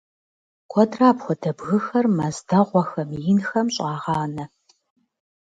[0.71, 4.45] Куэдрэ апхуэдэ бгыхэр мэз дэгъуэхэм, инхэм щӀагъанэ.